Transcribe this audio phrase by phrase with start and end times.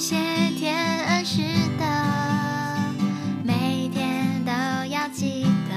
[0.00, 0.16] 谢
[0.56, 1.42] 天恩师
[1.78, 1.84] 的，
[3.44, 4.50] 每天都
[4.90, 5.76] 要记得。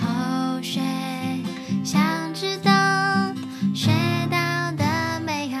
[0.00, 0.80] 后学
[1.84, 2.72] 想知道，
[3.74, 3.90] 学
[4.30, 5.60] 到的美好。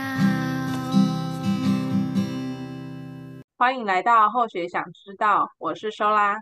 [3.58, 6.40] 欢迎来到后学想知道，我是收拉，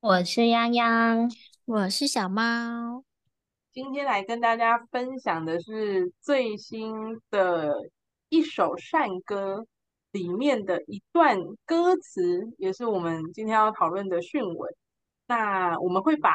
[0.00, 3.02] 我是泱泱，我是小猫。
[3.72, 6.92] 今天来跟大家分享的是最新
[7.30, 7.72] 的
[8.28, 9.66] 一首善歌
[10.12, 14.74] 里面的一段歌词，也是我们今天要讨论的讯文。
[15.26, 16.32] 那我们会把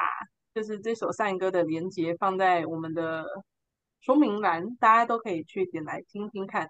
[0.54, 3.26] 就是这首善歌的连接放在我们的
[4.02, 6.68] 说明栏，大家都可以去点来听听看。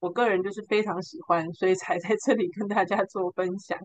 [0.00, 3.78] 我个人就是非常喜欢，所以才在这里跟大家做分享。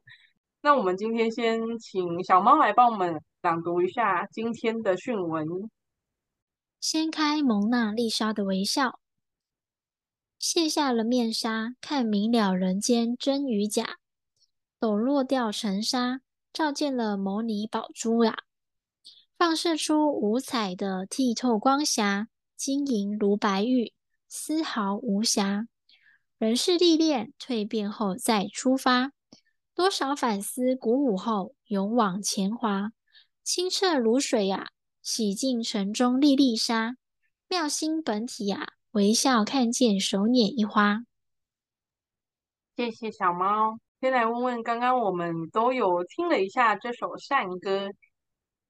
[0.61, 5.47] 那我们今天先请小猫来帮我们朗读一下今天的讯文。
[6.81, 8.99] 掀开蒙娜丽莎的微笑，
[10.39, 13.97] 卸下了面纱，看明了人间真与假。
[14.79, 16.21] 抖落掉尘沙，
[16.53, 18.37] 照见了牟尼宝珠呀，
[19.37, 23.93] 放射出五彩的剔透光霞，晶莹如白玉，
[24.29, 25.67] 丝毫无瑕。
[26.37, 29.11] 人世历练，蜕变后再出发，
[29.75, 32.93] 多少反思鼓舞后，勇往前滑，
[33.43, 34.69] 清澈如水呀。
[35.01, 36.95] 洗净尘中粒粒沙，
[37.47, 38.73] 妙心本体啊！
[38.91, 41.03] 微笑看见手捻一花。
[42.75, 43.79] 谢谢小猫。
[44.01, 47.89] 先来问问，刚刚我们都有听了一下这首善歌，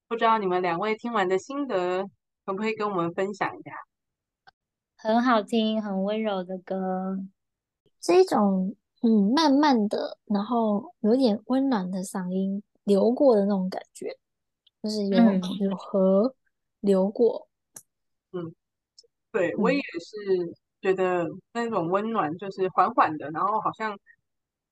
[0.08, 2.04] 不知道你们两位听完的心得，
[2.46, 3.72] 可不可以跟我们分享一下？
[4.98, 7.18] 很好听，很温柔的歌，
[8.02, 14.18] 这一种嗯，慢慢的，然后有点温暖的嗓音流过的那种感觉。
[14.82, 16.34] 就是有、嗯、有河
[16.80, 17.48] 流过，
[18.32, 18.56] 嗯，
[19.32, 23.98] 对，我也是觉得那种温暖，就是缓缓的，然后好像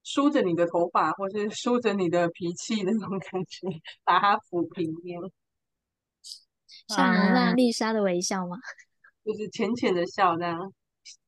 [0.04, 3.68] 梳着你的头发，或是梳着你的脾气那种感觉，
[4.04, 4.92] 把它抚平。
[6.88, 8.58] 像蒙娜丽莎的微笑吗？
[9.26, 10.74] 就是浅浅的笑这样，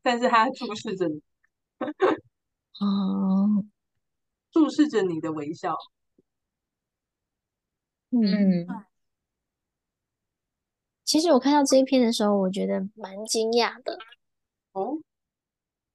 [0.01, 1.21] 但是他注视着你，
[2.79, 3.63] 哦，
[4.51, 5.75] 注视着你的微笑。
[8.11, 8.65] 嗯，
[11.09, 13.97] 其实我看到这一篇的时候，我觉得蛮惊讶的。
[14.73, 14.99] 哦，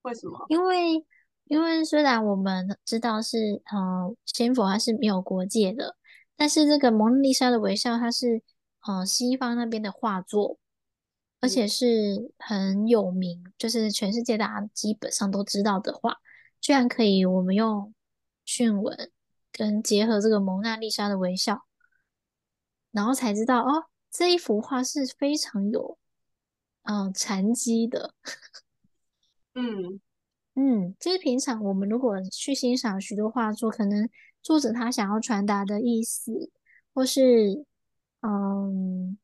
[0.02, 0.44] 为什么？
[0.48, 1.06] 因为
[1.44, 5.97] 因为虽然我们知道是呃仙佛它是没有国界的，
[6.34, 8.42] 但是这个蒙娜丽莎的微笑它是
[8.88, 10.58] 呃西方那边的画作，
[11.41, 16.16] 而且是很有名，就是全世界大家基本上都知道的画，
[16.60, 17.94] 居然可以我们用
[18.44, 19.12] 讯文
[19.53, 21.62] 跟结合这个蒙娜丽莎的微笑。
[22.91, 25.98] 然后才知道哦，这一幅画是非常有，
[26.84, 28.14] 嗯、呃，禅机的。
[29.54, 30.00] 嗯
[30.54, 34.08] 嗯，就是平常我们如果去欣赏许多画作，可能
[34.41, 36.48] 作者他想要传达的意思，
[36.94, 37.64] 或是
[38.20, 39.19] 嗯，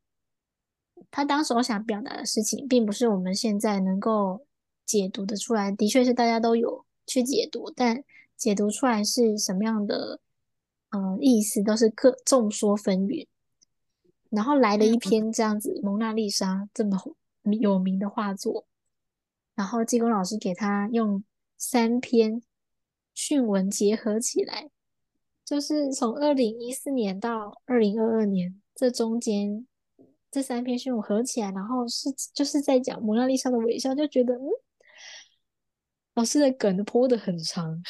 [1.09, 4.45] 他当时我想表达的事情，并不是我们现在能够
[4.85, 5.71] 解读的出来。
[5.71, 8.03] 的确是大家都有去解读，但
[8.37, 10.19] 解读出来是什么样的，
[10.91, 13.29] 嗯，意思都是各众说纷纭。
[14.31, 16.97] 然后来了一篇这样子《蒙娜丽莎》这么
[17.61, 18.67] 有名的画作，
[19.55, 21.23] 然后济公老师给他用
[21.59, 22.41] 三篇
[23.13, 24.71] 讯文结合起来，
[25.45, 29.67] 就是从二零一四年到二零二二年这中间
[30.31, 34.47] 这三篇讯文合起来，然后是就是在讲蒙娜丽莎的微笑，就觉得嗯，
[36.15, 37.83] 老师的梗铺得很长。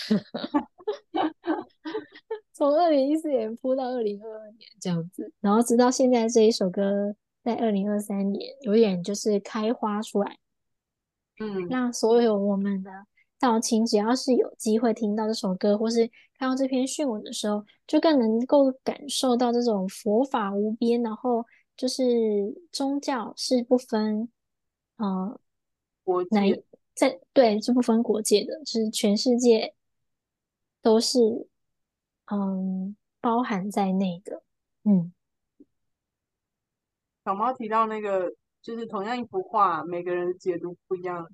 [2.61, 10.39] 从二零一四年铺到二零二二年这样子，然后直到现在这一首歌在二零二三年有点就是开花出来，
[11.39, 12.91] 嗯，那所有我们的
[13.39, 16.07] 道亲只要是有机会听到这首歌或是
[16.39, 21.43] 看到这篇讯文的时候，就更能够感受到这种佛法无边，然后
[21.79, 22.05] 就是
[22.71, 24.29] 宗教是不分，
[24.99, 25.41] 呃，
[26.05, 26.63] 国界
[26.95, 29.73] 在对是不分国界的，就是全世界
[30.83, 31.49] 都是。
[32.33, 34.43] 嗯，包含在内的。
[34.85, 35.13] 嗯，
[37.25, 38.33] 小猫提到那个，
[38.63, 41.29] 就是同样一幅画，每个人解读不一样。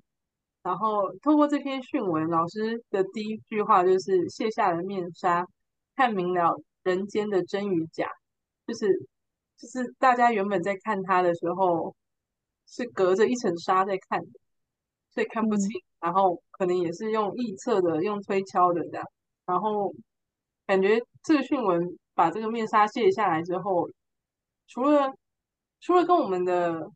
[0.63, 5.47] 然后透过这篇讯文，老师的第一句话就是卸下了面纱，
[5.95, 8.09] 看明了人间的真与假。
[8.65, 8.87] 就是
[9.55, 11.95] 就是大家原本在看他的时候，
[12.65, 14.39] 是隔着一层纱在看的，
[15.11, 15.69] 所以看不清。
[15.69, 19.05] 嗯、然后可能也是用臆测的，用推敲的这样。
[19.45, 19.93] 然后。
[20.67, 23.89] 感觉这个讯文把这个面纱卸下来之后，
[24.67, 25.11] 除了
[25.79, 26.91] 除了跟我们的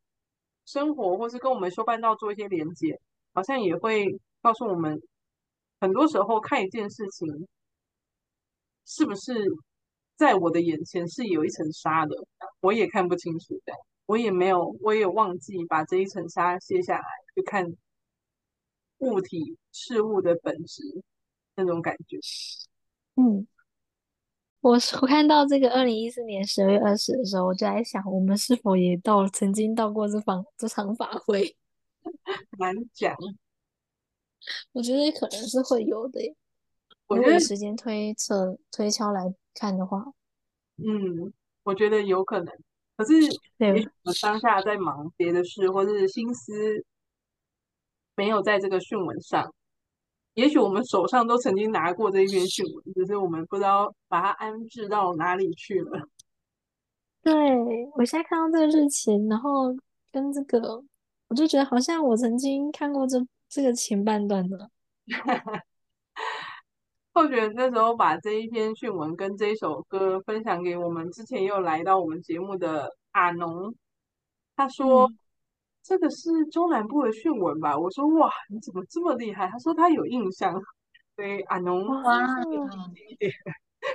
[0.66, 3.00] 生活，或是跟我们修办道做一些连接，
[3.34, 5.02] 好像也会告诉我们，
[5.80, 7.48] 很多时候看一件事情，
[8.86, 9.34] 是不是
[10.18, 12.16] 在我的眼前是有一层纱的，
[12.60, 13.74] 我也看不清楚的，
[14.06, 17.66] 我也没有，我也忘记把这一层纱卸下来，去看
[18.98, 20.84] 物体事物的本质
[21.56, 22.18] 那种感觉。
[23.16, 23.46] 嗯，
[24.62, 31.56] 我我看到这个二零一四年十二月二十的时候，我就在想，我们是否也到曾经到过这场这场法会？
[32.60, 33.16] 难讲。
[34.74, 36.36] 我觉得可能是会有的，
[37.08, 40.04] 我觉得时间推测推敲来看的话，
[40.78, 41.32] 嗯，
[41.64, 42.48] 我觉得有可能。
[42.98, 43.14] 可是，
[43.58, 46.86] 对我当下在忙别的事，或者是心思
[48.16, 49.54] 没有在这个讯文上。
[50.34, 56.08] 也许我们手上都曾经拿过这一篇讯文，只是我们不知道把它安置到哪里去了。
[57.24, 57.34] 对，
[57.96, 59.76] 我现在看到这个日期，然后
[60.12, 60.84] 跟这个，
[61.28, 63.18] 我就觉得好像我曾经看过这。
[63.54, 64.72] 这个前半段的，
[67.12, 73.76] 后学那时候把这一篇讯文跟这一首歌分享给我们，之前又来到我们节目的阿农，
[74.56, 75.18] 他说、嗯、
[75.84, 77.78] 这个是中南部的讯文吧？
[77.78, 79.48] 我说哇，你怎么这么厉害？
[79.48, 80.54] 他说他有印象，
[81.16, 82.28] 所以阿农哇，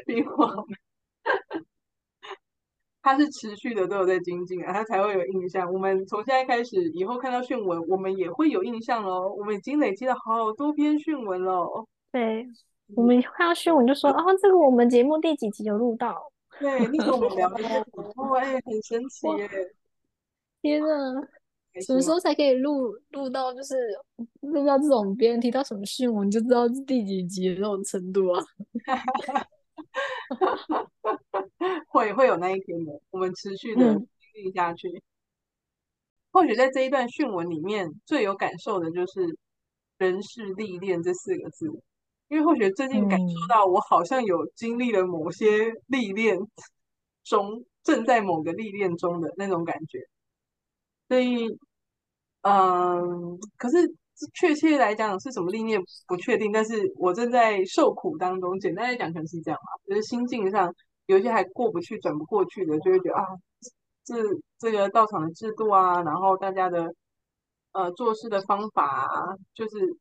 [0.04, 0.66] 比我们。
[3.02, 5.72] 他是持续的都有在精进啊，他才会有印象。
[5.72, 9.32] 我们从现在开始，以后看到讯文，我们也会有印象喽。
[9.38, 11.86] 我们已经累积了好多篇讯文了。
[12.10, 12.44] 对，
[12.96, 16.32] 我们看到讯文就说，哦，这个我们节目第几集有录到？
[16.58, 17.62] 对，那个我们聊的
[17.92, 19.48] 哦，哎，很神奇耶！
[20.62, 21.22] 天呐，
[21.82, 23.52] 什么时候才可以录录到？
[23.52, 23.76] 就是
[24.40, 28.42] 录到这种别人提到什么讯文，你就知道是第几集的那种程度啊。
[31.88, 34.88] 会会有那一天的，我们持续的经历下去。
[34.88, 35.02] 嗯、
[36.32, 39.38] 或许在这一段讯文里面，最有感受的就是
[39.98, 41.66] “人事历练”这四个字，
[42.28, 46.38] 因为或许最近感受到，我好像有经历了某些历练
[47.24, 50.00] 中，正在某个历练中的那种感觉。
[51.08, 51.58] 所以，
[52.46, 53.76] 嗯，可是
[54.34, 58.58] 确切来讲是什么历练不确定，但是我正在受苦当中。
[58.60, 60.72] 简单来讲，可能是这样嘛，就是心境上。
[61.06, 63.24] 有些还过不去、转不过去的，就会觉得啊，
[64.04, 64.14] 这
[64.58, 66.92] 这个道场的制度啊，然后大家的
[67.72, 69.96] 呃做事的方法啊，就是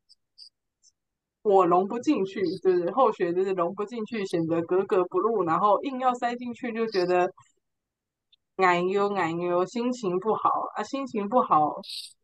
[1.44, 7.31] 我融不进去，就是后学就是融不进去，显得格格不入，然后硬要塞进去，就觉得
[8.57, 11.80] 哎呦哎呦，心情不好啊，心情不好，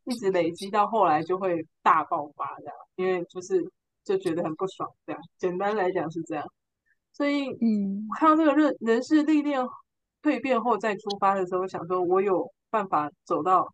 [0.06, 3.64] 一直累积到后来就会大爆发这样，因为就是
[4.04, 6.46] 就觉得很不爽这样，简单来讲是这样。
[7.14, 9.62] 所以，嗯，看到这个人人事历练
[10.22, 13.74] 蜕变后再出发的时候，想说，我有办法走到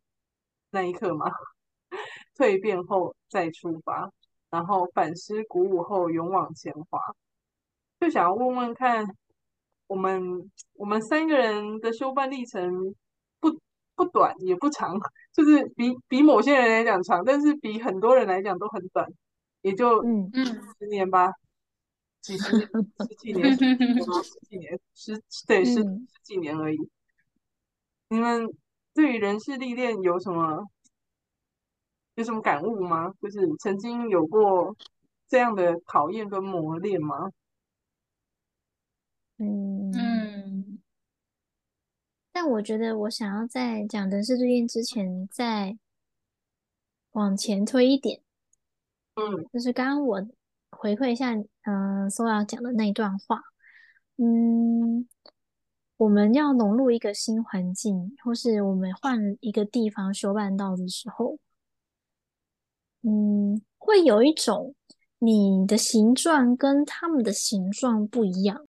[0.71, 1.31] 那一刻吗？
[2.35, 4.09] 蜕变后再出发，
[4.49, 6.99] 然后反思鼓舞后勇往前滑，
[7.99, 9.05] 就想要问问看，
[9.87, 12.93] 我们我们三个人的修办历程
[13.97, 14.95] 不不短也不长，
[15.33, 19.11] 就是比比某些人来讲长，但是比很多人来讲都很短，
[19.61, 21.33] 也就嗯嗯十年吧。
[22.21, 22.67] 几十 年、
[22.99, 26.77] 十几年、十几年、十对十十几年而已。
[28.09, 28.47] 你们
[28.93, 30.67] 对于人事历练有什么
[32.15, 33.13] 有什么感悟吗？
[33.21, 34.75] 就是曾经有过
[35.27, 37.31] 这样的考验跟磨练吗？
[39.37, 40.16] 嗯嗯。
[42.39, 45.75] 但我觉得，我想要在讲人事历练之前，再
[47.13, 48.21] 往前推一点。
[49.15, 50.27] 嗯，就是刚刚我。
[50.69, 53.41] 回馈一下，嗯、呃，所要讲的那一段话，
[54.17, 55.07] 嗯，
[55.95, 61.39] 我们要融入一个新环境，或是我们换一个地方修办道的时候，
[63.01, 64.75] 嗯，会有一种
[65.17, 68.67] 你的形状跟他们的形状不一样，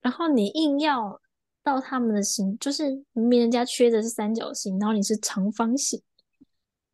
[0.00, 1.20] 然后你硬要
[1.68, 6.02] 到他们的形，就是明明人家缺的是三角形，然后你是长方形，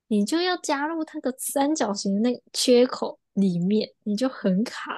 [0.08, 3.18] 你就要加入那个三角形的那个缺口。
[3.34, 4.94] 里面你就很卡，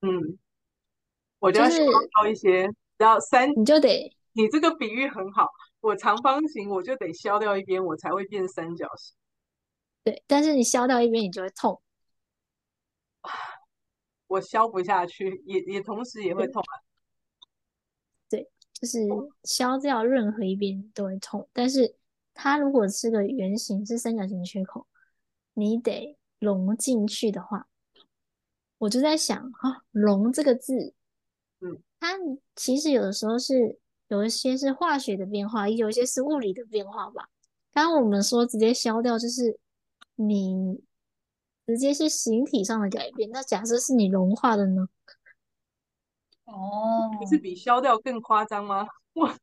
[0.00, 0.36] 嗯，
[1.38, 5.46] 我就要削掉一些，然后三你就得，你这个比喻很好，
[5.78, 9.14] 我长方形我就得削掉一边，我才会变三角形。
[10.02, 11.80] 对，但是你削掉一边，你就会痛，
[14.26, 16.82] 我削不下去，也也同时也会痛啊。
[18.80, 18.98] 对，就是
[19.44, 21.94] 削掉任何一边都会痛，但是
[22.34, 24.86] 它如果是个圆形，是三角形缺口，
[25.54, 26.16] 你得。
[26.38, 27.66] 融进去的话，
[28.76, 30.92] 我就在想啊，融这个字，
[31.60, 32.12] 嗯，它
[32.54, 33.78] 其实有的时候是
[34.08, 37.30] 有一些是化学的变化，有一些是物理的变化吧。
[37.72, 39.58] 刚刚我们说直接消掉，就是
[40.16, 40.78] 你
[41.66, 43.30] 直接是形体上的改变。
[43.30, 44.86] 那假设是你融化的呢？
[46.46, 48.86] 哦，不是比消掉更夸张吗？
[49.14, 49.36] 哇！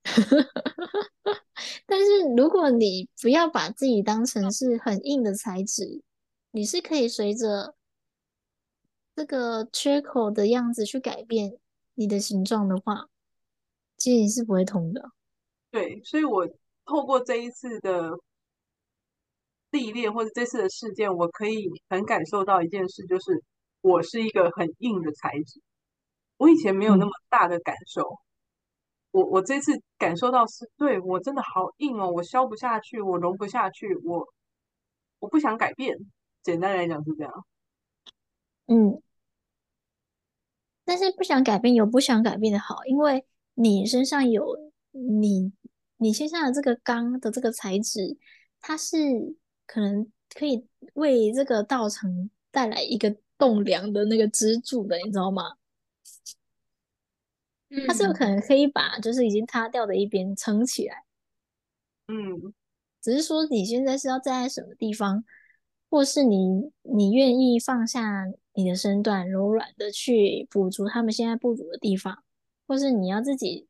[1.86, 6.02] 但是如果你不要把自己当成是很硬的材质，
[6.52, 7.76] 你是可以随着
[9.16, 11.58] 这个缺口的样子去改变
[11.96, 13.08] 你的形状的话，
[13.98, 15.12] 其实你是不会痛的。
[15.72, 16.48] 对，所以我
[16.86, 18.12] 透过这一次的
[19.72, 23.44] 历练或者这次的事件，我可以很感受到一件事，就是
[23.82, 25.62] 我是一个很硬的材质。
[26.38, 28.18] 我以前没有那么大的感受，嗯、
[29.12, 34.28] 我我这次感受到是对我真的好硬哦，我消不下去，我融不下去，我
[35.20, 35.98] 我不想改变。
[36.42, 37.46] 简单来讲是这样。
[38.68, 39.02] 嗯，
[40.84, 44.46] 但是不想改变有不想改变的好，因为你身上有
[44.92, 45.54] 你
[45.98, 48.18] 你身上的这个钢的这个材质，
[48.60, 48.98] 它是
[49.66, 55.44] 可能可以为这个道场带来一个栋梁的那个支柱的，你知道吗？
[57.88, 61.04] 它是有可能可以把就是已经塌掉的一边撑起来，
[62.08, 62.54] 嗯，
[63.02, 65.24] 只是说你现在是要站在什么地方，
[65.90, 72.24] 或是你你愿意放下你的身段，柔软的去补足他们现在不足的地方，
[72.68, 73.68] 或是你要自己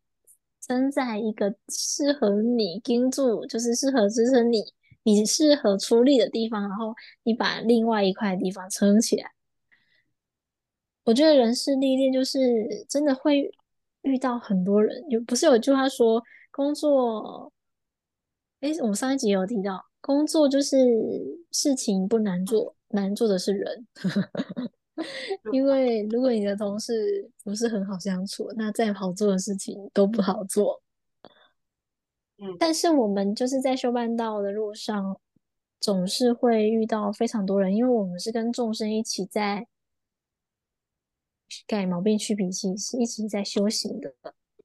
[0.60, 6.93] 撑在一个适合你盯住，就是适合支撑你，你适合出力的地方，然后
[7.24, 9.31] 你把另外一块地方撑起来。
[11.05, 13.50] 我觉得人事历练就是真的会。
[14.03, 17.51] 遇到很多人，有不是有句话说工作，
[18.62, 20.77] 诶，我们上一集有提到，工作就是
[21.51, 23.88] 事情不难做，难做的是人。
[25.51, 30.81] 因为如果你的同事不是很好相处，那再好做的事情都不好做。
[32.38, 35.19] 嗯，但是我们就是在修办道的路上，
[35.79, 39.67] 总是会遇到非常多人，因为我们是跟众生一起在。
[41.67, 44.13] 改毛病、去脾气是一起在修行的，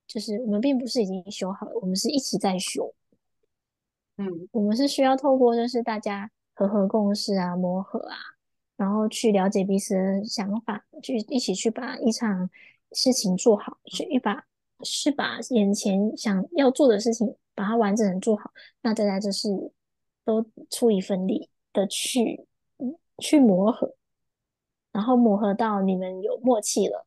[0.07, 2.95] 就是我们并不是已经修好了，我们是一直在修。
[4.17, 8.17] 嗯，我们是需要透过就是大家和和共事啊、磨合啊，
[8.77, 12.51] 然后去了解彼此的想法，去一起去把一场
[12.93, 14.45] 事情做好，去一把
[14.83, 18.51] 是把眼前想要做的事情把它完整的做好。
[18.83, 19.49] 那大家就是
[20.25, 22.47] 都出一份力的去
[23.19, 23.95] 去磨合。
[24.93, 27.07] 然后磨合到你们有默契了，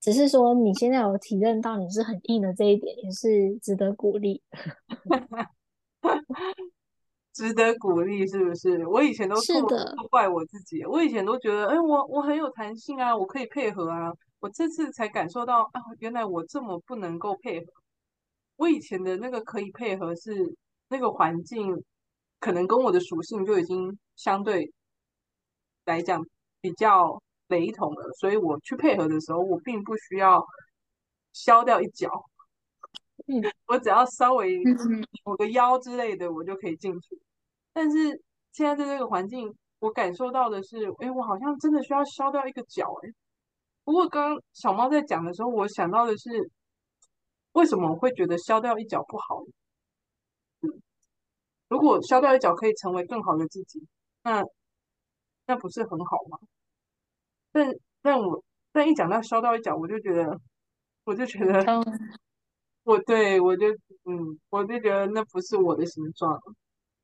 [0.00, 4.42] 只是说你现在有体认到你是很硬的这一点，也是值得鼓励。
[7.32, 8.86] 值得鼓励是不是？
[8.86, 14.12] 我以前都是都怪我自己，我以前都觉得，哎，我我很有弹性啊，我可以配合啊。
[14.38, 17.72] 我这次才感受到啊，原来我这么不能够配合。
[18.56, 20.54] 我以前的那个可以配合是
[20.88, 21.82] 那个环境，
[22.38, 24.70] 可能跟我的属性就已经相对。
[25.84, 26.24] 来讲
[26.60, 30.44] 比较雷同的，所以我去配合的时候，我并不需要
[31.32, 32.08] 削掉一角，
[33.26, 37.20] 嗯，我只要稍微扭个腰之类的，我就可以进去。
[37.72, 38.22] 但是
[38.52, 43.10] 现在在这个环境，我感受到的是，哎，我好像真的需要削掉一个角，哎。
[43.84, 46.50] 不过刚刚小猫在讲的时候，我想到的是，
[47.52, 49.42] 为什么我会觉得削掉一角不好？
[50.60, 50.80] 嗯，
[51.68, 53.86] 如果削掉一角可以成为更好的自己，
[54.22, 54.42] 那。
[55.46, 56.38] 那不是很好吗？
[57.50, 60.40] 但但我但一讲到烧到一角，我就觉得，
[61.04, 61.62] 我就觉得，
[62.84, 63.66] 我对我就
[64.04, 66.40] 嗯，我就觉得那不是我的形状。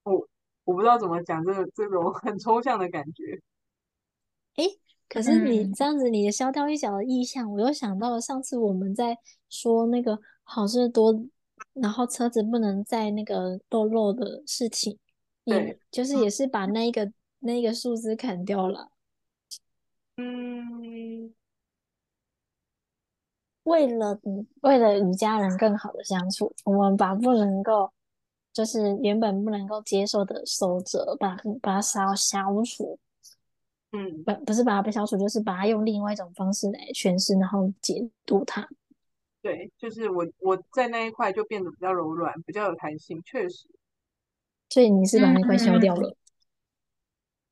[0.05, 0.27] 我
[0.65, 3.39] 我不知道怎么讲这个这种很抽象的感觉。
[4.57, 4.65] 哎，
[5.09, 9.19] 可是你这样子，你的消掉一角的意象，我又想到了上次我们在
[9.51, 11.13] 说那个好事多，
[11.75, 14.99] 然后车子不能在那个堕落的事情，
[15.45, 17.13] 对，就是也是把那一个。
[17.41, 18.91] 那个树枝砍掉了，
[20.17, 21.33] 嗯，
[23.63, 24.19] 为了
[24.63, 27.93] 为了与家人更好的相处，我们把不能够，
[28.53, 32.99] 就是原本不能够接受的守则，把把它消消除，
[33.93, 38.69] 嗯，不不是把它被消除，就是把它用另外一种方式来诠释，然后解读它。
[39.41, 43.69] 对，就是我我在那一块就变得比较柔软，比较有弹性，确实。
[44.71, 46.17] 所以你是把那块消掉了。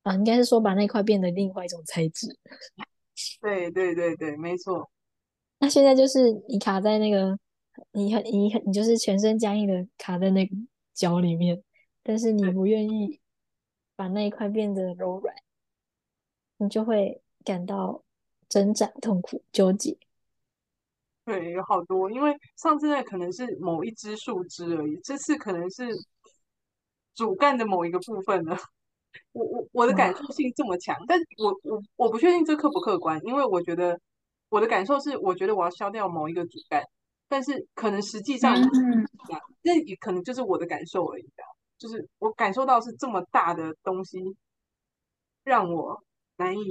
[0.07, 2.27] 嗯啊，应该是说把那块变得另外一种材质。
[3.41, 4.89] 对对对对，没错。
[5.59, 7.37] 那现在就是你卡在那个，
[7.91, 10.55] 你很你很你就是全身僵硬的卡在那个
[10.93, 11.61] 脚里面，
[12.03, 13.19] 但是你不愿意
[13.95, 15.35] 把那一块变得柔软，
[16.57, 18.03] 你就会感到
[18.47, 19.97] 挣扎、痛苦、纠结。
[21.25, 25.87] 对，有好多，因为上次那可能是某一只树枝而已，这次可能是
[27.15, 28.55] 主干的某一个部分了。
[29.31, 33.99] 我我我的感受性这么强，但我我我不确定这客不客观，因为我觉得
[34.49, 36.83] 我的感受是，我觉得我要消掉某一个主干，
[37.27, 38.55] 但是可能实际上，
[39.61, 41.29] 那也可能就是我的感受而已，
[41.77, 44.19] 就是我感受到是这么大的东西，
[45.43, 46.03] 让我
[46.37, 46.65] 难以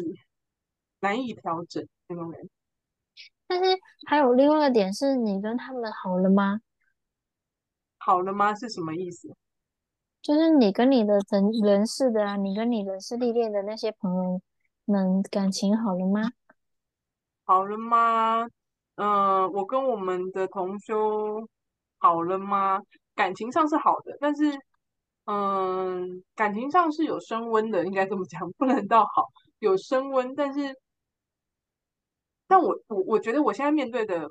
[1.00, 2.48] 难以调整那种人。
[3.46, 3.70] 但是
[4.06, 6.60] 还有另外一个点是，你跟他们好了吗？
[7.98, 8.54] 好了吗？
[8.54, 9.28] 是什么意思？
[10.26, 14.40] 就是你跟你的人人事的啊，你跟你人事历练的那些朋友
[14.84, 16.32] 们感情好了吗？
[17.44, 18.44] 好了吗？
[18.96, 21.48] 嗯、呃，我跟我们的同修
[21.98, 22.82] 好了吗？
[23.14, 24.52] 感情上是好的，但是
[25.26, 29.28] 嗯、呃，感情上是有升温的，应该这么讲，不能到好，
[29.60, 30.76] 有升温，但是，
[32.48, 34.28] 但我我我觉得我现在面对的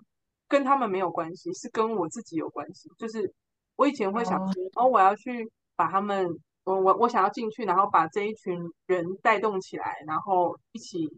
[0.50, 3.34] 跟他们没有关系，是跟我自己有关系，就是
[3.78, 5.50] 我以前会想说，哦，我要去。
[5.76, 6.28] 把他们，
[6.64, 11.10] 我我我想要进去，然后把这一群人带动起来，然后一起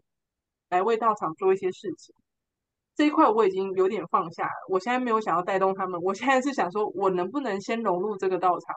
[0.68, 2.14] 来为道场做一些事情。
[2.96, 8.74] 这一块我已经有点放下了，我现在没有想要带动他们，我现在是想说，我能不能先融入这个道场，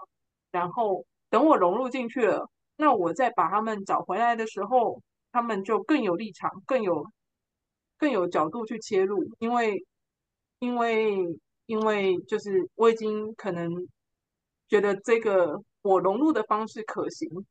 [0.51, 7.05] 然后等我融入进去了，那我再把他们找回来的时候，他们就更有立场，更有
[7.97, 9.83] 更有角度去切入，因为
[10.59, 11.17] 因为
[11.65, 13.69] 因为就是我已经可能
[14.69, 15.61] 觉得这个。
[15.81, 17.45] 我融入的方式可行，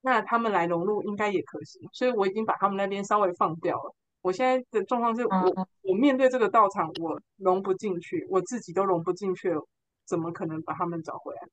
[0.00, 3.94] 那他们来融入应该也可行，所以我已经把他们那边稍微放掉了。
[4.22, 9.66] 我现在的状况是我，我我面对这个道场，我融不进去，我自己都融不进去了，
[10.04, 11.48] 怎么可能把他们找回来？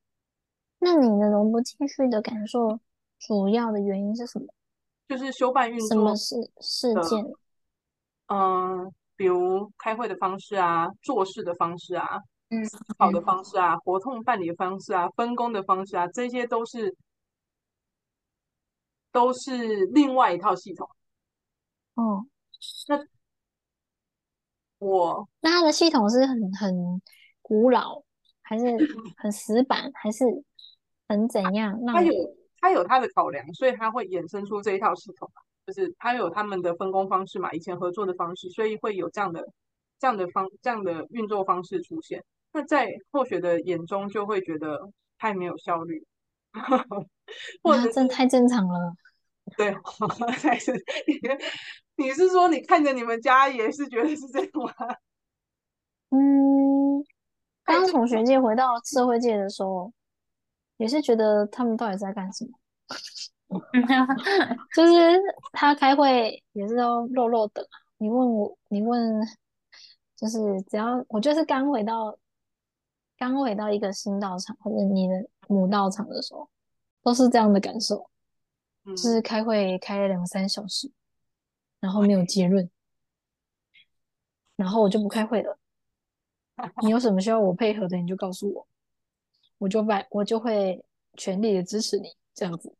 [0.79, 2.79] 那你的融不进去的感受，
[3.19, 4.45] 主要的原因是什么？
[5.07, 7.25] 就是修办运作什么事事件？
[8.27, 8.39] 嗯、
[8.79, 12.19] 呃，比如开会的方式啊，做事的方式啊。
[12.49, 16.95] 嗯，思考的方式啊，活动办理的方式啊，分工的方式啊，这些都是
[19.11, 20.89] 都是另外一套系统。
[21.95, 22.25] 哦，
[22.87, 23.05] 那
[24.79, 27.01] 我那他的系统是很很
[27.41, 28.01] 古老，
[28.41, 28.65] 还是
[29.17, 30.23] 很死板，还是
[31.09, 31.77] 很怎样？
[31.83, 32.13] 那他有
[32.61, 35.29] 他有他的考量，所以他会衍生出这一套系统，
[35.65, 39.45] 就是他有他们的分工方式嘛，以前合作的方式，所以会有这样的
[39.99, 42.23] 这样的方这样的运作方式出现。
[42.57, 44.89] 那在后学的眼中，就会觉得
[45.19, 46.03] 太没有效率，
[47.61, 48.95] 或者这太正常了。
[49.55, 49.71] 对，
[50.41, 50.73] 还是
[51.95, 54.73] 你你是说你看着你们家也是觉得是这样吗？
[56.09, 57.05] 嗯，
[57.63, 59.93] 刚从学界回到社会界的时候，
[60.77, 63.61] 也是觉得他们到底在干什么？
[64.75, 67.63] 就是他开会也是要肉肉的。
[67.99, 69.21] 你问我，你问，
[70.15, 72.17] 就是只要我就是刚回到。
[73.17, 76.47] 刚回到一个新道场或者你的母道场的时候，
[77.01, 78.07] 都是这样的感受，
[78.85, 80.91] 嗯、就是开会开了两三小时，
[81.79, 82.69] 然后没有结论，
[84.55, 85.57] 然后我就不开会了。
[86.83, 88.67] 你有什么需要我配合的，你就告诉我，
[89.57, 92.71] 我就把我就会全力的支持你这样子。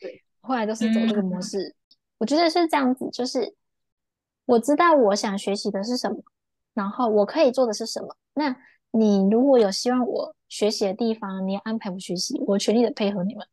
[0.00, 1.74] 对，后来都是走这个模式，嗯、
[2.18, 3.54] 我觉得是这样子，就是
[4.46, 6.22] 我知道我想学习的是什么，
[6.72, 8.56] 然后我可以做的是什么，那。
[8.90, 13.46] 你如果有希望我学习的地方，你要安排我学习，我全力的配合你们，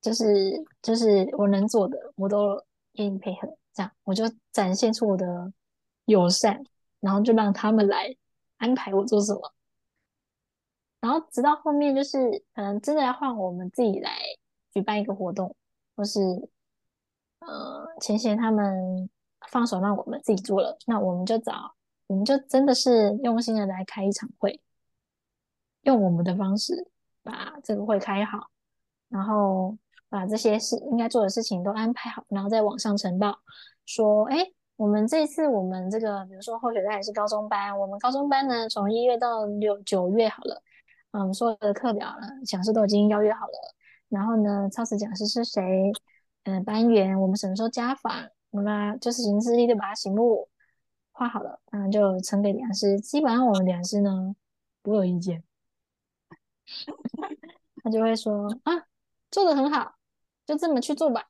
[0.00, 3.56] 就是就是我能做的，我都愿意配合。
[3.74, 5.52] 这样我就展现出我的
[6.06, 6.64] 友善，
[7.00, 8.16] 然后就让他们来
[8.56, 9.52] 安排我做什么。
[11.00, 12.18] 然后直到后面，就是
[12.54, 14.18] 可能真的要换我们自己来
[14.72, 15.54] 举办一个活动，
[15.94, 16.20] 或是
[17.40, 19.08] 呃，前些他们
[19.48, 21.75] 放手让我们自己做了，那我们就找。
[22.06, 24.60] 我们就真的是用心的来开一场会，
[25.82, 26.88] 用我们的方式
[27.22, 28.48] 把这个会开好，
[29.08, 29.76] 然后
[30.08, 33.38] 把这些事应该做的事情都安排好，然后在网上呈报
[33.84, 34.36] 说：哎，
[34.76, 40.62] 我们这次我们这个，比如说后学代是高中班，我们高中班呢从一月到六九月好了，
[41.10, 43.74] 嗯，所有的课表呢讲师都已经邀约好了，
[44.08, 45.92] 然后呢，操持讲师是谁？
[46.44, 48.12] 嗯，班员我们什么时候家访？
[48.50, 50.48] 我们就是行事历就把它醒目。
[51.16, 53.00] 画好了，然后就呈给梁师。
[53.00, 54.36] 基本上我们梁师呢
[54.82, 55.42] 不会有意见，
[57.82, 58.86] 他就会说啊，
[59.30, 59.94] 做的很好，
[60.44, 61.24] 就这么去做吧。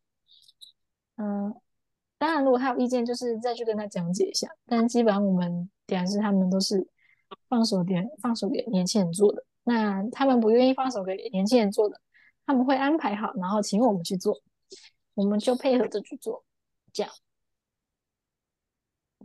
[1.19, 1.55] 嗯，
[2.19, 4.49] 当然如果他有意见，就是再去跟他讲解一下。
[4.67, 6.89] 但基本上我们讲师他们都是
[7.49, 9.45] 放手点，放手给年轻人做的。
[9.63, 12.01] 那他们不愿意放手给年轻人做的，
[12.45, 14.41] 他们会安排好，然后请我们去做，
[15.15, 16.45] 我们就配合着去做，
[16.93, 17.13] 这样。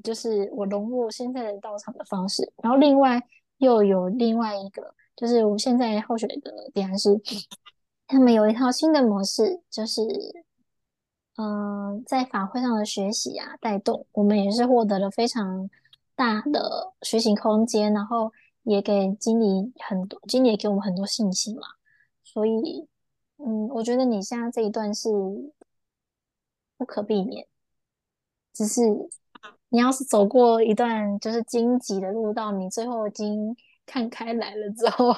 [0.04, 3.22] 就是我融入现在的道场的方式，然后另外
[3.58, 7.10] 又有另外一个，就是我们现在后学的点是，
[8.08, 10.02] 他们有一套新的模式，就是
[11.38, 15.70] 嗯、在法会上的学习啊，带动我们也是获得了非常
[16.16, 18.32] 大的学习空间，然后
[18.64, 21.62] 也给经理很多，经理也给我们很多信心嘛。
[22.24, 22.88] 所以，
[23.38, 25.10] 嗯，我觉得你现在这一段是
[26.78, 27.48] 不可避免，
[28.54, 28.82] 只是
[29.72, 33.56] 你要是走过一段就是荆棘的路道，你最后已经
[33.86, 35.14] 看开来了之后。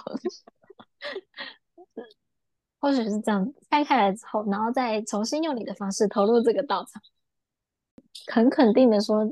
[2.79, 7.01] 或许是这样，拆开来之后，然后再重新用你的方式投入这个道场，
[8.27, 9.25] 很肯定的说，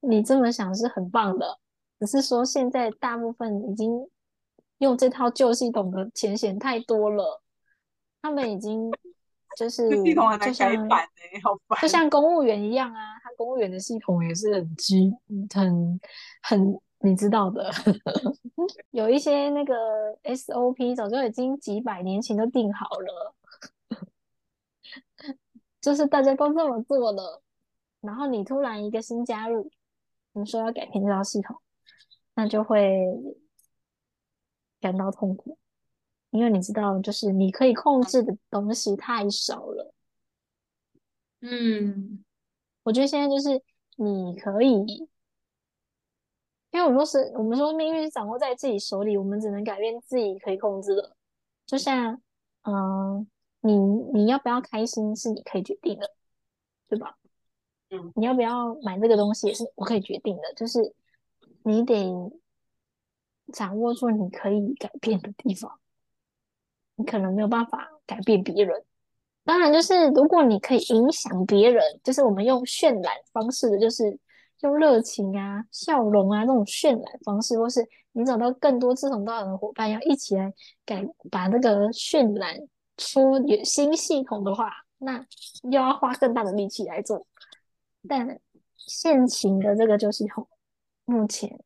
[0.00, 1.58] 你这么想是很棒的。
[1.98, 4.08] 只是说现在大部分已经
[4.78, 7.42] 用这套旧系统的前嫌太多了，
[8.22, 8.90] 他们已经
[9.58, 10.88] 就是就像
[11.82, 15.10] 就像公务员一样啊，他公务员的系统也是很基
[15.54, 16.00] 很
[16.42, 16.80] 很。
[17.02, 17.70] 你知道的，
[18.92, 19.74] 有一些那个
[20.24, 23.34] SOP 早就已经几百年前都定好了，
[25.80, 27.42] 就是大家都这么做了，
[28.02, 29.70] 然后你突然一个新加入，
[30.32, 31.56] 你说要改变这套系统，
[32.34, 33.00] 那就会
[34.78, 35.56] 感到痛苦，
[36.32, 39.94] 因为你知道，就是你可以控制的东西太少了。
[41.40, 42.22] 嗯，
[42.82, 43.62] 我觉得现在就是
[43.96, 45.08] 你可以。
[46.72, 51.16] 因为我们说是，我们说命运是掌握在自己手里，我们只能改变自己可以控制的。
[51.66, 52.14] 就像，
[52.62, 53.26] 嗯、呃，
[53.62, 53.76] 你
[54.14, 56.14] 你要不要开心是你可以决定的，
[56.88, 57.18] 对吧？
[57.90, 60.94] 嗯，你要不要买这个东西也是我可以决定的，就是
[61.64, 62.08] 你得
[63.52, 65.80] 掌握住你可以改变的地方。
[66.94, 68.84] 你可能没有办法改变别人，
[69.44, 74.18] 当然就是如果你可以影响别人，就是我们用渲染方式的，就是。
[74.62, 80.52] 用热情啊、笑容啊这种渲染方式，或是你找到更多志同道合的伙伴，要一起来
[80.84, 82.54] 改把这个渲染
[82.98, 85.24] 出新系统的话，那
[85.62, 87.26] 又要花更大的力气来做。
[88.06, 88.38] 但
[88.76, 90.46] 现行的这个旧系统，
[91.06, 91.58] 目前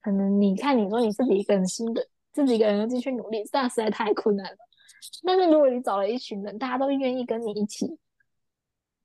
[0.00, 4.67] 可能你看你说你自己一个人新的，自己一个人要继续努力，这样实在太困难了。
[5.24, 7.98] 但是如果你找了一群人，大家都愿意跟你一起，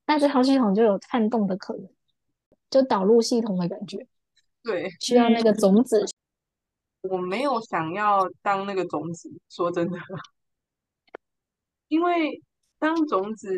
[0.06, 1.90] 那这套系统就有撼动的可能。
[2.70, 4.08] 就导入系统的感觉，
[4.64, 6.04] 对，需要那个种子。
[7.02, 10.00] 我没有想要当那个种子，说真的，
[11.88, 12.42] 因为
[12.80, 13.56] 当种子，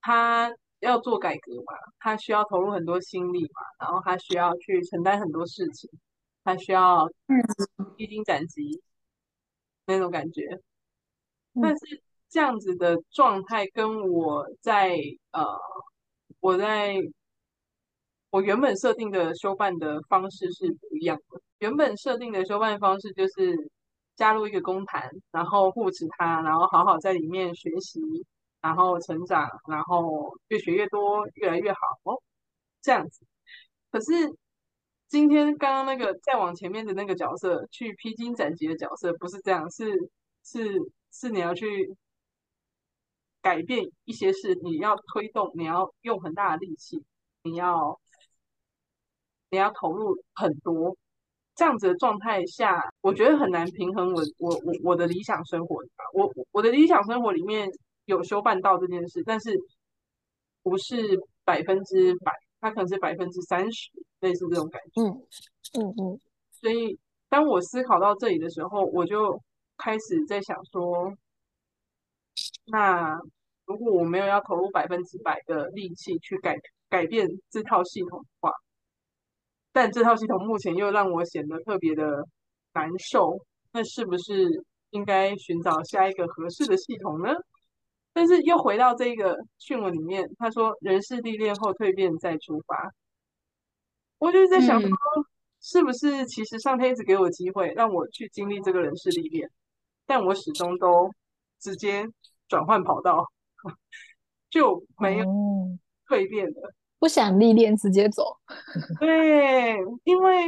[0.00, 5.88] 他要做改革嘛，他需要投入很多心力嘛，然后他需要去承担很多事情，
[6.42, 7.08] 他需要
[7.96, 8.82] 披荆斩棘
[9.86, 10.60] 那种感觉。
[11.60, 14.96] 但是这样子的状态跟我在
[15.32, 15.44] 呃，
[16.40, 16.96] 我在。
[18.30, 21.40] 我原本设定的修办的方式是不一样的。
[21.60, 23.54] 原本设定的修办方式就是
[24.16, 28.00] 加入一个公坛，然后护持他，然后好好在里面学习，
[28.60, 32.20] 然后成长，然后越学越多，越来越好哦，
[32.82, 33.24] 这样子。
[33.92, 34.36] 可是
[35.06, 40.10] 今天刚刚那个再往前面的那个角色，去披荆斩棘的角色，不是这样，是
[40.42, 40.76] 是
[41.14, 41.96] 是你要去
[43.40, 47.02] 改变一些事，你要推动，你要用很大的力气，
[47.44, 47.98] 你要。
[49.50, 50.96] 你要投入很多，
[51.54, 55.76] 这样子的状态下，我觉得很难平衡我我我我的理想生活。
[56.12, 57.70] 我我的理想生活里面
[58.06, 59.56] 有修办道这件事，但是
[60.64, 60.96] 不是
[61.44, 65.02] 百分之百，它可能是百分之三十，类似这种感觉。
[65.02, 65.22] 嗯
[65.78, 66.20] 嗯嗯。
[66.50, 66.98] 所以
[67.28, 69.40] 当我思考到这里的时候，我就
[69.84, 71.12] 开始在想说，
[72.64, 73.20] 那
[73.66, 76.56] 如果我没有要投入百分之百的力气去改
[76.88, 78.50] 改变这套系统的话。
[79.72, 82.24] 但这套系统目前又让我显得特别的
[82.72, 83.38] 难受，
[83.72, 87.34] 那是不是应该寻找下一个合适的系统呢？
[88.14, 92.90] 但是又回到这个讯文里面，他说人事历练后蜕变再出发，
[94.16, 94.88] 我就是在想说，
[95.60, 99.50] 是不是其实上天一直给我机会让我去经历这个人事历练，
[100.06, 101.12] 但我始终都
[101.58, 102.06] 直接
[102.48, 103.26] 转换跑道，
[104.50, 105.24] 就没有
[106.08, 106.74] 蜕变的。
[106.98, 108.38] 不想历练，直接走。
[109.00, 110.46] 对，因为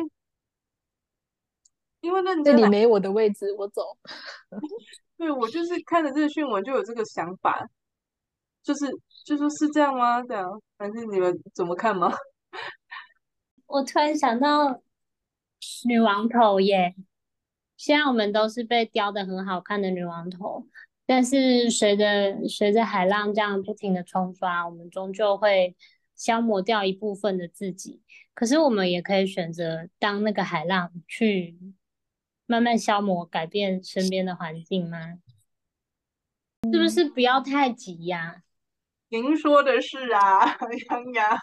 [2.00, 3.82] 因为认真这里没我的位置，我走。
[5.18, 7.66] 对，我就是看了这个讯文，就有这个想法，
[8.62, 8.86] 就是
[9.24, 10.22] 就说是这样吗？
[10.22, 12.12] 这样，反正你们怎么看吗？
[13.66, 14.80] 我突然想到
[15.86, 16.94] 女王头耶，
[17.76, 20.66] 现在我们都是被雕的很好看的女王头，
[21.06, 25.76] 但是随着随着海浪这样不停的冲刷，我们终究会。
[26.16, 28.00] 消磨掉一部分的自己，
[28.32, 31.58] 可是我们也可以选择当那个海浪，去
[32.46, 35.18] 慢慢消磨、改变身边的环境吗？
[36.72, 38.40] 是不是不要太急呀、啊？
[39.10, 40.56] 您说的是啊，
[40.88, 41.38] 洋洋。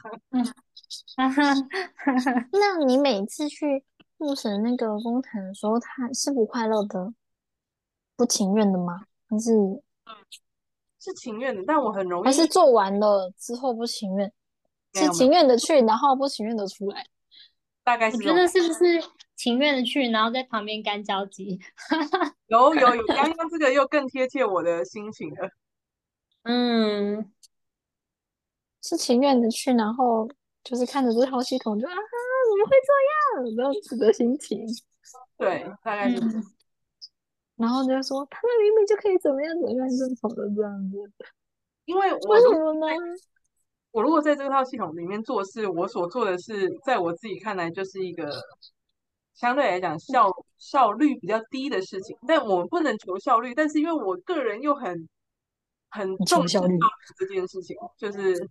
[2.51, 3.83] 那你每次去
[4.23, 7.13] 复审那个工谈的时候，他是不快乐的、
[8.15, 9.01] 不情愿的吗？
[9.27, 9.51] 还是
[10.97, 11.61] 是情愿的？
[11.67, 14.31] 但我很容易还是做完了之后不情愿，
[14.93, 17.05] 是情愿的去，然后不情愿的出来。
[17.83, 19.03] 大概是我觉得是不是
[19.35, 21.59] 情愿的去，然后在旁边干焦急？
[22.47, 25.49] 有有有，刚刚这个又更贴切我的心情了。
[26.43, 27.29] 嗯。
[28.85, 30.29] 是情愿的去，然后
[30.61, 31.95] 就是看着这套系统就，就啊，
[32.49, 33.55] 怎么会这样？
[33.55, 34.65] 这样子的心情。
[35.37, 36.43] 对，大概就是、嗯。
[37.55, 41.11] 然后就说，他们明明就可以怎么样怎么样正常的这样子。
[41.85, 42.87] 因为我为什么呢？
[43.91, 48.31] 我如果在这套系统里面做事，我所做的事，在我自己看来就是一个
[49.33, 52.17] 相对来讲效效率比较低的事情。
[52.27, 55.07] 但我们不能求效率，但是因为我个人又很
[55.89, 56.77] 很重视效率
[57.17, 58.49] 这件事情，就是。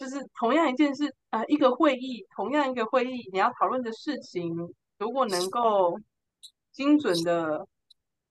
[0.00, 4.50] 就是同样一件事啊、呃，一个会议，同样一个会议，你要讨论的事情，
[4.96, 6.00] 如果能够
[6.72, 7.68] 精准的、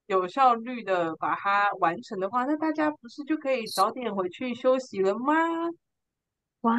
[0.08, 5.36] 有效率的把它完成的话，那大家不是就可以早点回去休息了吗？
[6.62, 6.74] 哇，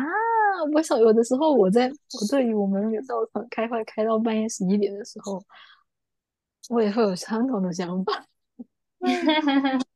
[0.75, 5.41] 我想有的时候我在我对于我们那个道场开会开到半夜十一点的时候，
[6.69, 8.27] 我也会有相同的想法。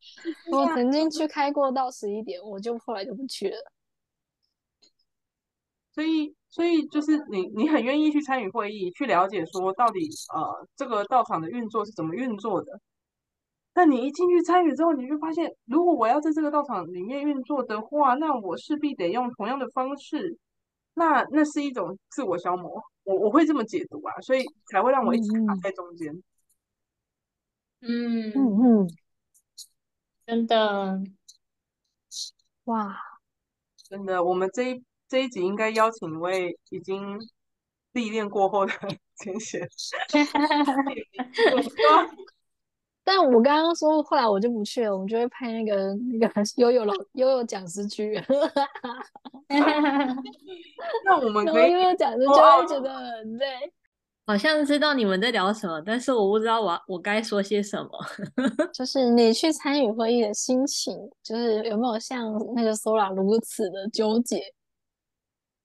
[0.52, 3.73] 我曾经去开过到十一点，我就后来就不去了。
[5.94, 10.00] 所以，所以就是你，你很愿意去参与会议，去了解说到底，
[10.34, 12.80] 呃，这个道场的运作是怎么运作的。
[13.72, 20.36] 但你一进去参与之后，你就发现，如果我要在这个道场里面运作的话，那我势必得用同样的方式。
[20.94, 26.12] 那那是一种自我消磨，我我会这么解读啊，所以才会让我一直卡在中间。
[27.80, 28.88] 嗯嗯嗯，
[30.26, 31.00] 真的，
[32.64, 32.96] 哇，
[33.76, 34.84] 真的，我们这一。
[35.08, 37.18] 这一集应该邀请一位已经
[37.92, 38.72] 历练过后的
[39.18, 39.66] 天使。
[43.06, 48.18] 但我刚刚说，后来我就不去了，我们就会派那个那个 悠悠老悠悠讲师去。
[51.04, 53.46] 那我们可以悠悠讲师就会觉得很累。
[54.26, 57.90] 好像知道你们在聊什么，但是我不知道我我该说些什么。
[58.72, 64.53] 就是你去参与会议的心情，就是有没有像那个 Sora 如此的纠结？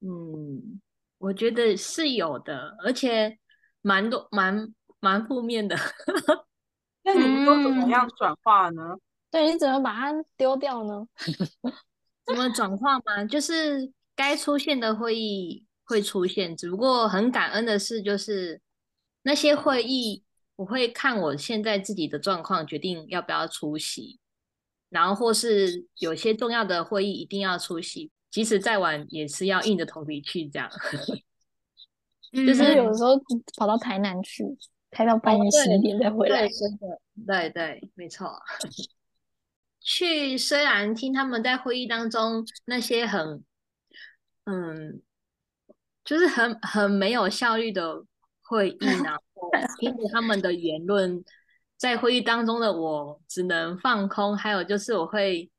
[0.02, 0.80] 嗯，
[1.18, 3.38] 我觉得是有的，而且
[3.82, 5.76] 蛮多蛮蛮负面的。
[7.04, 8.82] 那你们都怎么样转化呢？
[8.94, 11.08] 嗯、对，你怎么把它丢掉呢？
[12.26, 13.26] 怎么转化吗？
[13.26, 18.62] 就是该出现的会议会出现，只不过很感恩的是，就是
[19.24, 20.24] 那些会议
[20.58, 24.20] 我会看我现在自己的状况决定要不要出席，
[24.90, 28.12] 然后或是有些重要的会议一定要出席。
[28.32, 30.70] 即使再晚，也是要硬着头皮去这样。
[32.32, 33.20] 就是有时候
[33.58, 34.46] 跑到台南去，
[34.92, 36.42] 开到半夜十一点再回来。
[36.42, 38.40] 对，真的，对对，没错。
[39.82, 43.44] 去虽然听他们在会议当中那些很，
[44.46, 45.02] 嗯，
[46.06, 48.04] 就是很很没有效率的
[48.44, 49.22] 会议，然后
[49.80, 51.24] 听着他们的言论，
[51.78, 54.38] 在会议当中的我只能放空。
[54.38, 55.50] 还有就是我会。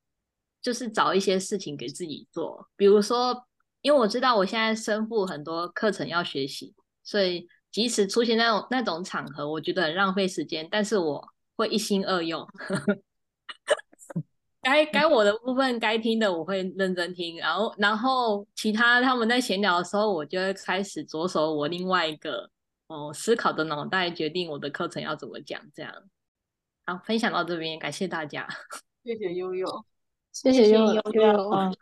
[0.63, 3.47] 就是找一些事情给自己做，比如说，
[3.81, 12.47] 因为我知道我现在身负很多课程要学习，所以即使出现那种那种场合，我觉得很浪费时间，但是我会一心二用，
[14.61, 22.51] 该该我的部分该听的我会认真听，然后然后其他他们在闲聊的时候，我就会开始着手我另外一个
[22.89, 25.91] 哦思考的脑袋，决定我的课程要怎么讲，这样。
[26.85, 28.47] 好，分享到这边，感谢大家，
[29.03, 29.67] 谢谢悠悠。
[30.33, 31.03] 谢谢悠悠。
[31.51, 31.75] 嗯，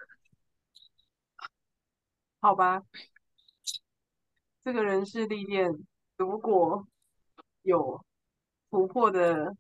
[2.41, 2.83] 好吧，
[4.65, 5.71] 这个人事历练，
[6.17, 6.87] 如果
[7.63, 8.03] 有
[8.71, 9.55] 突破的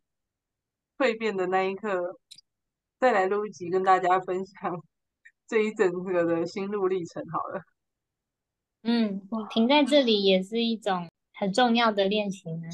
[0.97, 2.19] 蜕变的那一刻，
[2.99, 4.83] 再来录一集跟大家分享
[5.47, 7.63] 这一整个的心路历程好了。
[8.85, 12.69] 嗯，停在这里也是一种很重要的练习呢。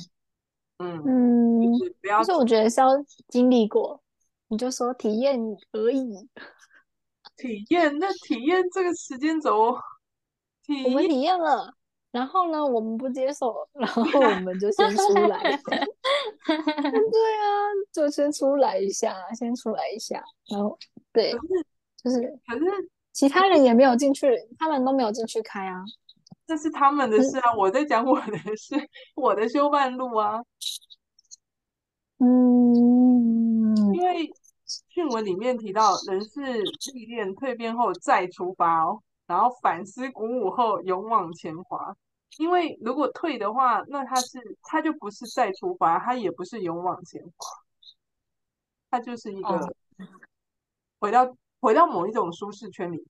[0.78, 1.72] 嗯嗯，
[2.02, 2.88] 但是我觉得是要
[3.28, 4.03] 经历过。
[4.48, 5.38] 你就说体验
[5.72, 6.28] 而已，
[7.36, 9.76] 体验那体验这个时间轴，
[10.84, 11.74] 我们体验了，
[12.12, 15.42] 然后呢，我们不接受，然后我们就先出来。
[16.46, 17.48] 对啊，
[17.92, 20.78] 就先出来一下，先出来一下，然后
[21.12, 21.32] 对，
[22.02, 22.64] 就是，可是
[23.12, 24.28] 其他人也没有进去，
[24.58, 25.82] 他们都没有进去开啊，
[26.46, 28.76] 这是他们的事啊，我在讲我的事，
[29.16, 30.42] 我的修半路啊，
[32.24, 34.32] 嗯，因为。
[34.88, 36.40] 训文里面提到，人是
[36.94, 41.94] 历练蜕变后再出发哦，然后反思鼓舞后勇往前滑。
[42.38, 47.46] 因为如果退的话，那他是他就不是再出发，他也不是勇往前滑，
[48.90, 49.74] 他就是一个
[50.98, 53.06] 回到、哦、回到某一种舒适圈里面。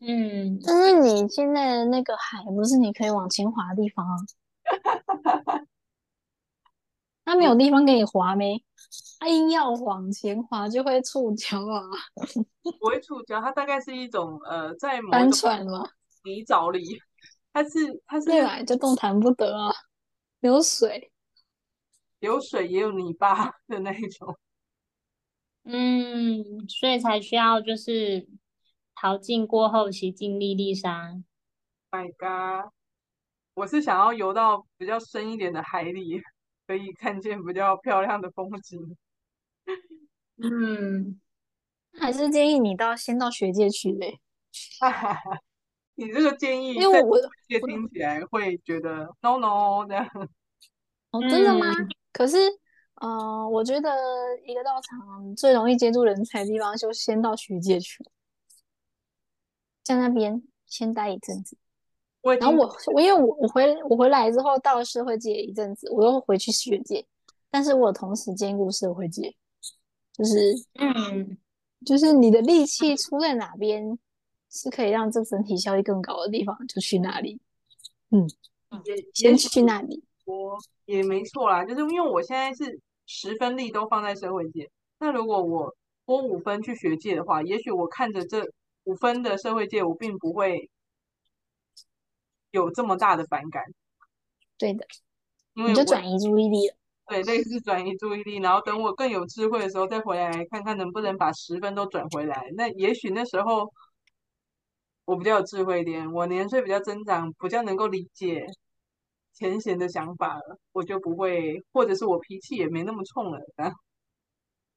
[0.00, 4.16] 嗯，但是你现在的那个海不是你可以往前滑的地方啊。
[7.28, 8.64] 他没有地方给你滑没？
[9.20, 11.82] 他硬要往前滑就会触礁啊！
[12.62, 15.86] 不会触礁，它大概是一种呃，在某帆船吗？
[16.24, 16.98] 泥沼里，
[17.52, 19.70] 它是它是对啊，就动弹不得啊，
[20.40, 21.12] 有水，
[22.20, 24.34] 有水也有泥巴的那一种。
[25.64, 28.26] 嗯，所以才需要就是
[28.94, 31.12] 淘尽过后，洗尽粒粒沙。
[31.90, 32.72] My God，
[33.52, 36.22] 我是想要游到比较深一点的海里。
[36.68, 38.94] 可以看见比较漂亮的风景。
[40.36, 41.18] 嗯，
[41.98, 44.20] 还是建议你到先到学界去嘞。
[45.94, 47.16] 你这个建议，因为我
[47.48, 50.06] 学界听起来会觉得 no no 这样。
[51.10, 51.66] 哦，真的吗？
[51.72, 52.36] 嗯、可是，
[52.96, 53.90] 呃，我觉得
[54.44, 58.04] 一个道场最容易接触人才的地方，就先到学界去，
[59.82, 61.56] 在那边先待一阵子。
[62.36, 67.04] 然后我我因为我我回我回来之后到了社会界一阵子，我又回去学界，
[67.50, 69.34] 但是我同时兼顾社会界，
[70.12, 71.38] 就是嗯，
[71.84, 73.98] 就是你的力气出在哪边，
[74.50, 77.40] 是可以让这整体效益更高的地方，就去哪里。
[78.10, 78.28] 嗯，
[79.14, 80.02] 先去那里。
[80.24, 88.44] 我也没错啦，就是因为我现在是十分力都放在社会界，那如果我拨五分去学界的话，也许我看着这
[88.84, 90.68] 五分的社会界，我并不会。
[92.50, 93.62] 有这么大的反感，
[94.56, 94.86] 对的，
[95.54, 96.74] 因为你就转移注意力了。
[97.06, 102.50] 对，类似转移注意力，然后等我更有智慧的时候再回来看看能不能把十分都转回来。
[102.54, 103.72] 那也许那时候
[105.06, 108.46] 我比较有智慧一点，我年岁比较增长，比较能够理解
[109.32, 113.40] 前贤的想法了，我就不会，或者是我脾气也没那么冲了。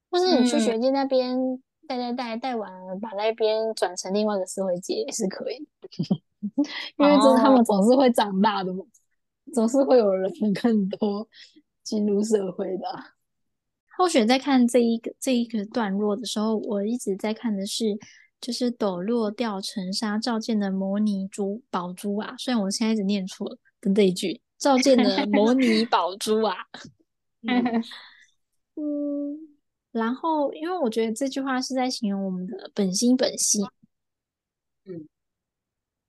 [0.09, 1.37] 或是你去学界那边
[1.85, 5.67] 带带带带完了，把那边转成另外一个社会界也是可以。
[6.97, 8.87] 因为这他们总是会长大的嘛，哦、
[9.53, 11.27] 总是会有人更多
[11.83, 12.85] 进入社会的。
[13.97, 17.97] 后学在看这一个这一个段落的时候，我一直在看的是，
[18.39, 22.33] 就是抖落掉尘沙照见的摩尼珠宝珠啊。
[22.37, 26.55] 虽然我现在一直念错了的这一句，照见的 摩尼宝珠啊。
[28.75, 29.37] 嗯，
[29.91, 33.63] 然后因为我觉得这句话是在形容我们的本心本性。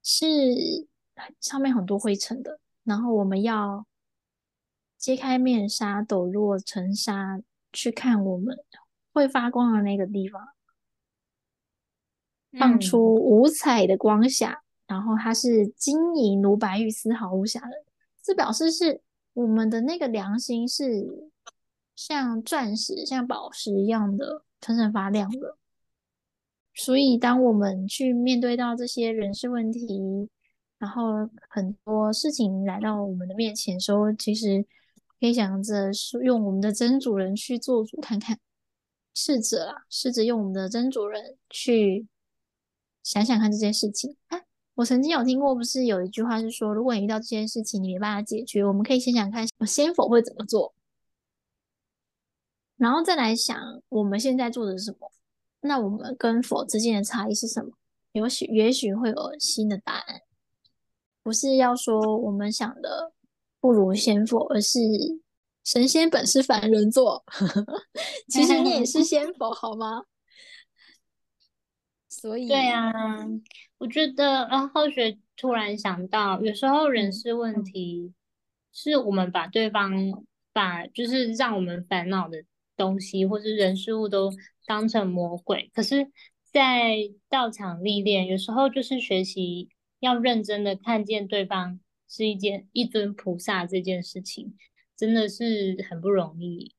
[0.02, 0.04] 嗯。
[0.04, 0.88] 是
[1.40, 3.86] 上面很多灰尘的，然后我们要
[4.98, 7.40] 揭开面纱，抖落尘沙，
[7.72, 8.56] 去看我们
[9.12, 10.48] 会发光的那个地方，
[12.58, 17.84] 放出五彩的光霞，嗯、然后它是金银如白玉，丝毫无瑕的。
[18.22, 19.00] 这表示是
[19.34, 21.30] 我们的那个良心是
[21.94, 25.58] 像钻石、像宝石一样的闪闪发亮的。
[26.74, 30.28] 所以，当我们去面对到这些人事问题，
[30.78, 34.64] 然后很多事情来到我们的面前时候，其实
[35.20, 38.38] 可以想着是用我们的真主人去做主看看，
[39.14, 42.06] 试着啦，试着用我们的真主人去
[43.02, 44.16] 想想看这件事情。
[44.28, 44.42] 哎，
[44.74, 50.74] 我曾经有听过，不是有一句话是说，如果你遇到这件事情，你没办法解决，我们可以先想看我先否会怎么做，
[52.76, 53.56] 然后再来想
[53.90, 55.12] 我们现在做的是什么。
[55.64, 57.70] 那我们跟佛之间的差异是什么？
[58.12, 60.20] 也许也许会有新的答案。
[61.22, 63.12] 不是要说我们想的
[63.60, 64.78] 不如仙佛，而是
[65.64, 67.24] 神仙本是凡人做。
[68.28, 70.02] 其实你也是仙佛，好吗？
[72.08, 72.92] 所以，对啊，
[73.78, 78.12] 我觉得啊，后学突然想到，有时候人事问题
[78.72, 79.92] 是我们把对方
[80.52, 82.44] 把就是让我们烦恼的
[82.76, 84.30] 东西，或是人事物都。
[84.66, 86.10] 当成魔鬼，可是，
[86.44, 86.96] 在
[87.28, 94.56] 道场历练，有时候就是学习要认真的看见对方是一件一尊菩萨这件事情，
[94.96, 96.74] 真的是很不容易。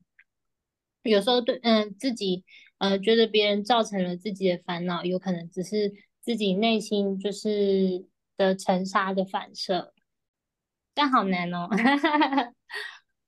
[1.02, 2.44] 有时候对，嗯、呃，自己
[2.78, 8.06] 呃觉得别人造成了自己的烦恼，有可能只是自己内心就是
[8.36, 9.92] 的尘沙的反射，
[10.94, 11.68] 但好难哦。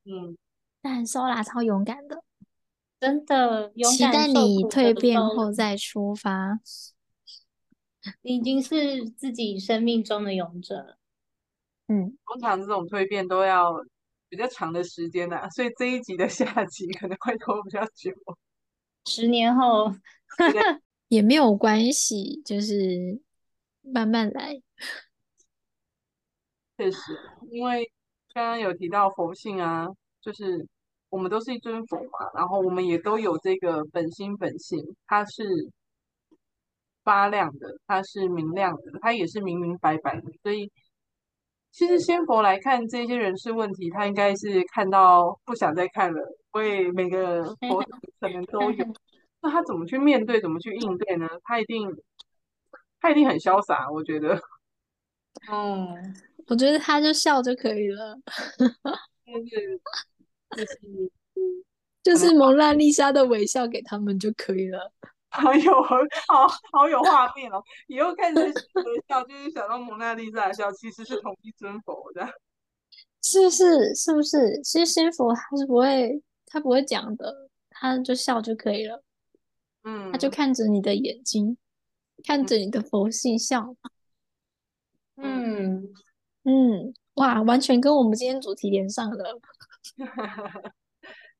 [0.04, 0.38] 嗯，
[0.80, 2.22] 但 Sola 超勇敢的。
[3.06, 6.58] 真的，勇敢期待你蜕变后再出发。
[8.22, 10.98] 你已经是自己生命中的勇者。
[11.86, 13.74] 嗯，通常这种蜕变都要
[14.28, 18.10] 比较长的时间呐、啊，所以这一集的下集可能会拖比较久。
[19.04, 19.94] 十年后
[21.06, 23.20] 也没有关系，就是
[23.82, 24.60] 慢慢来。
[26.76, 27.16] 确实，
[27.52, 27.88] 因为
[28.34, 29.86] 刚刚有提到佛性啊，
[30.20, 30.66] 就是
[31.16, 35.42] 我们都是一尊佛嘛，然后我们也都有这个本心本性，它是
[37.02, 40.30] 发亮的，它是明亮的，它也是明明白白的。
[40.42, 40.70] 所以，
[41.72, 46.20] 其实仙佛来看这些人事问题，他应该是看到不想再看了，
[46.54, 47.82] 因为每个佛
[48.20, 48.86] 可能都有。
[49.40, 51.26] 那他怎么去面对，怎么去应对呢？
[51.44, 51.88] 他一定，
[53.00, 54.38] 他一定很潇洒，我觉得。
[55.50, 55.96] 嗯。
[56.48, 58.16] 我觉得他就笑就可以了，
[59.26, 59.80] 就是
[60.50, 60.78] 就 是
[62.02, 64.92] 就是蒙娜丽莎的微笑给他们就可以了。
[65.28, 65.98] 好有好
[66.72, 67.62] 好有画面哦！
[67.88, 68.52] 以后看着微
[69.08, 72.26] 笑，就是想到蒙娜丽莎的笑，其实是同一尊佛的，
[73.22, 73.94] 是不是？
[73.94, 74.60] 是不是？
[74.62, 79.02] 其实仙佛他是不会，他不会讲的，他就笑就可以了。
[79.82, 81.58] 嗯，他就看着你的眼睛，
[82.24, 83.74] 看着你的佛系笑。
[85.16, 85.92] 嗯。
[86.44, 89.38] 嗯，哇，完全跟我们今天主题连上了。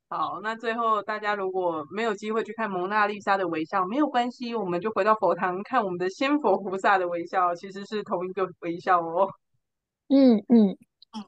[0.09, 9.29] 好，那最后大家如果没有机会去看蒙娜丽莎的微笑，没有关系，我们就回到佛堂看我们的仙佛菩萨的微笑，其实是同一个微笑哦。
[10.09, 11.25] 嗯嗯嗯。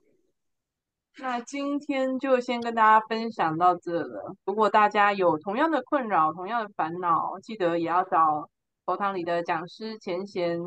[1.20, 4.36] 那今天就先跟大家分享到这了。
[4.44, 8.48] 如果大家有同样的困扰、同样的烦恼，记得也要找
[8.86, 10.60] 佛堂里的讲师前贤，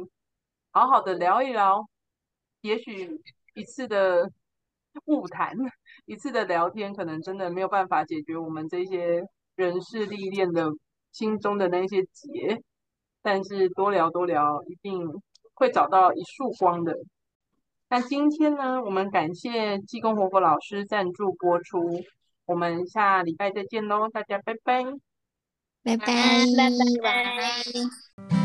[0.71, 1.87] 好好的聊一聊。
[2.59, 3.21] 也许
[3.53, 4.29] 一次的
[5.05, 5.55] 误谈，
[6.05, 9.23] 一次的聊天，可能真的没有办法解决我们这些
[9.55, 10.69] 人事历练的
[11.11, 12.61] 心中的那些结，
[13.21, 15.07] 但是多聊多聊，一定
[15.53, 16.95] 会找到一束光的。
[17.89, 22.01] 那今天呢，我们感谢济公活佛老师赞助播出，
[22.45, 24.83] 我们下礼拜再见喽，大家拜拜，
[25.83, 28.40] 拜拜，拜拜，晚安。